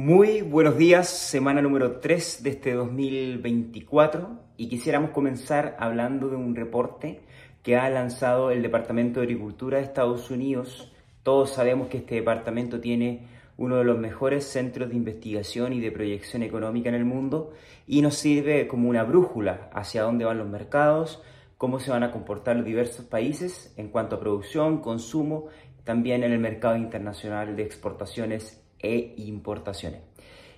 [0.00, 6.54] Muy buenos días, semana número 3 de este 2024 y quisiéramos comenzar hablando de un
[6.54, 7.18] reporte
[7.64, 10.92] que ha lanzado el Departamento de Agricultura de Estados Unidos.
[11.24, 13.26] Todos sabemos que este departamento tiene
[13.56, 17.52] uno de los mejores centros de investigación y de proyección económica en el mundo
[17.88, 21.24] y nos sirve como una brújula hacia dónde van los mercados,
[21.56, 25.46] cómo se van a comportar los diversos países en cuanto a producción, consumo,
[25.82, 30.00] también en el mercado internacional de exportaciones e importaciones.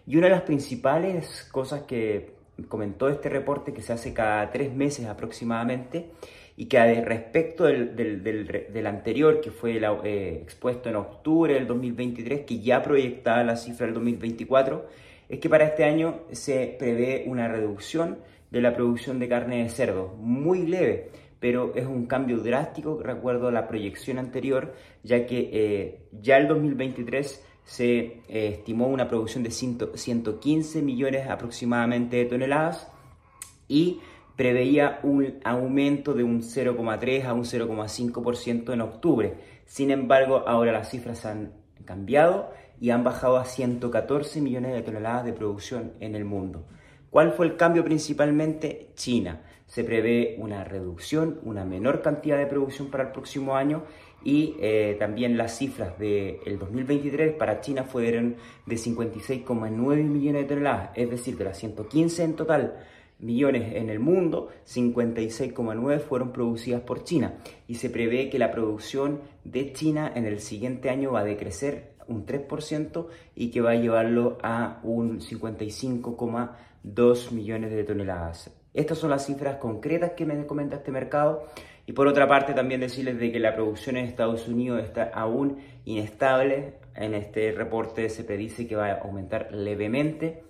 [0.06, 2.34] Y una de las principales cosas que
[2.68, 6.10] comentó este reporte, que se hace cada tres meses aproximadamente,
[6.56, 12.60] y que respecto del, del, anterior, que fue eh, expuesto en octubre del 2023, que
[12.60, 14.86] ya proyectaba la cifra del 2024,
[15.30, 18.18] es que para este año se prevé una reducción
[18.50, 23.50] de la producción de carne de cerdo, muy leve, pero es un cambio drástico, recuerdo
[23.50, 29.52] la proyección anterior, ya que eh, ya el 2023 se eh, estimó una producción de
[29.52, 32.88] 115 millones aproximadamente de toneladas
[33.68, 34.00] y
[34.34, 39.34] preveía un aumento de un 0,3 a un 0,5% en octubre.
[39.66, 41.52] Sin embargo, ahora las cifras han
[41.84, 46.64] cambiado y han bajado a 114 millones de toneladas de producción en el mundo.
[47.08, 48.90] ¿Cuál fue el cambio principalmente?
[48.96, 49.42] China.
[49.66, 53.84] Se prevé una reducción, una menor cantidad de producción para el próximo año
[54.22, 60.90] y eh, también las cifras del 2023 para China fueron de 56,9 millones de toneladas,
[60.94, 62.74] es decir, de las 115 en total
[63.20, 67.34] millones en el mundo, 56,9 fueron producidas por China
[67.66, 71.92] y se prevé que la producción de China en el siguiente año va a decrecer
[72.08, 78.50] un 3% y que va a llevarlo a un 55,2 millones de toneladas.
[78.72, 81.46] Estas son las cifras concretas que me comenta este mercado
[81.86, 85.58] y por otra parte también decirles de que la producción en Estados Unidos está aún
[85.84, 86.74] inestable.
[86.94, 90.44] En este reporte se predice que va a aumentar levemente.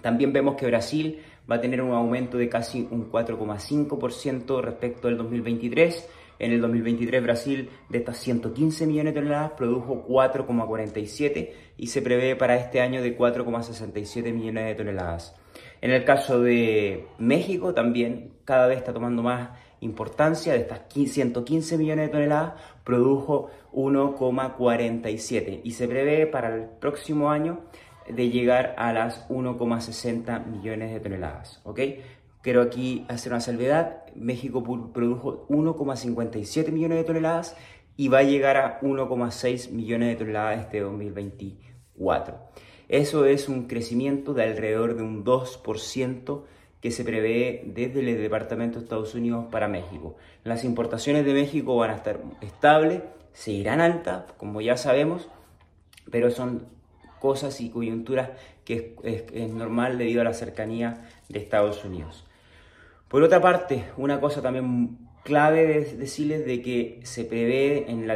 [0.00, 5.16] También vemos que Brasil va a tener un aumento de casi un 4,5% respecto al
[5.16, 6.08] 2023.
[6.38, 12.36] En el 2023 Brasil de estas 115 millones de toneladas produjo 4,47 y se prevé
[12.36, 15.34] para este año de 4,67 millones de toneladas.
[15.80, 21.78] En el caso de México también cada vez está tomando más importancia, de estas 115
[21.78, 22.54] millones de toneladas,
[22.84, 27.60] produjo 1,47 y se prevé para el próximo año
[28.08, 31.60] de llegar a las 1,60 millones de toneladas.
[31.64, 31.80] ¿ok?
[32.46, 37.56] Quiero aquí hacer una salvedad, México produjo 1,57 millones de toneladas
[37.96, 42.38] y va a llegar a 1,6 millones de toneladas este 2024.
[42.88, 46.44] Eso es un crecimiento de alrededor de un 2%
[46.80, 50.14] que se prevé desde el Departamento de Estados Unidos para México.
[50.44, 53.02] Las importaciones de México van a estar estables,
[53.32, 55.28] seguirán altas, como ya sabemos,
[56.12, 56.68] pero son
[57.18, 58.30] cosas y coyunturas
[58.64, 62.24] que es, normal debido a la cercanía de Estados Unidos.
[63.08, 68.06] Por otra parte, una cosa también clave de decirles de que se prevé en,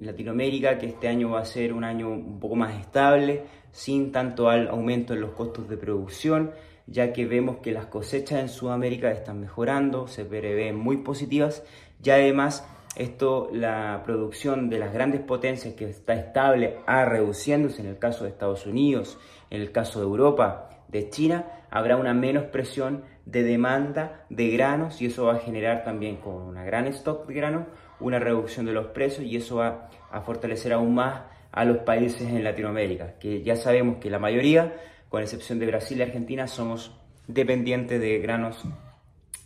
[0.00, 4.50] Latinoamérica que este año va a ser un año un poco más estable, sin tanto
[4.50, 6.52] aumento en los costos de producción
[6.86, 11.64] ya que vemos que las cosechas en Sudamérica están mejorando, se prevén muy positivas
[12.02, 17.88] y además esto, la producción de las grandes potencias que está estable a reduciéndose en
[17.88, 19.18] el caso de Estados Unidos,
[19.50, 25.00] en el caso de Europa, de China, habrá una menos presión de demanda de granos
[25.00, 27.64] y eso va a generar también con una gran stock de granos
[28.00, 32.22] una reducción de los precios y eso va a fortalecer aún más a los países
[32.22, 34.74] en Latinoamérica, que ya sabemos que la mayoría
[35.14, 36.90] con excepción de Brasil y Argentina, somos
[37.28, 38.64] dependientes de granos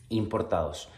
[0.09, 0.91] importados.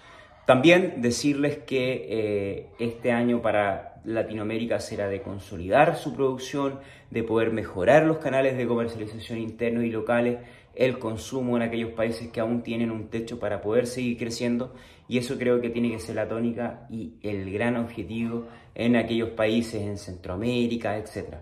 [0.51, 7.53] También decirles que eh, este año para Latinoamérica será de consolidar su producción, de poder
[7.53, 10.39] mejorar los canales de comercialización internos y locales,
[10.75, 14.75] el consumo en aquellos países que aún tienen un techo para poder seguir creciendo
[15.07, 19.29] y eso creo que tiene que ser la tónica y el gran objetivo en aquellos
[19.29, 21.35] países en Centroamérica, etc.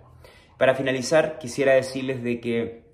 [0.59, 2.88] Para finalizar, quisiera decirles de que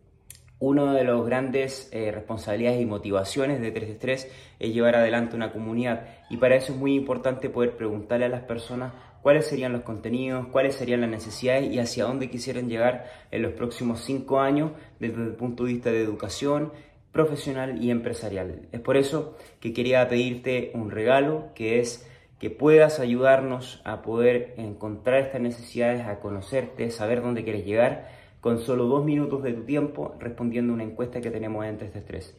[0.69, 6.07] una de las grandes eh, responsabilidades y motivaciones de 3 es llevar adelante una comunidad
[6.31, 10.47] y para eso es muy importante poder preguntarle a las personas cuáles serían los contenidos,
[10.47, 14.71] cuáles serían las necesidades y hacia dónde quisieran llegar en los próximos cinco años
[15.01, 16.72] desde el punto de vista de educación
[17.13, 18.63] profesional y empresarial.
[18.72, 22.09] Es por eso que quería pedirte un regalo que es
[22.41, 28.58] que puedas ayudarnos a poder encontrar estas necesidades, a conocerte, saber dónde quieres llegar con
[28.58, 32.36] solo dos minutos de tu tiempo respondiendo una encuesta que tenemos en este estrés.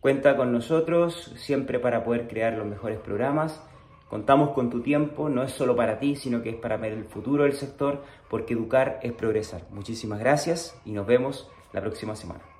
[0.00, 3.62] Cuenta con nosotros siempre para poder crear los mejores programas.
[4.08, 7.04] Contamos con tu tiempo, no es solo para ti, sino que es para ver el
[7.04, 9.66] futuro del sector, porque educar es progresar.
[9.70, 12.51] Muchísimas gracias y nos vemos la próxima semana.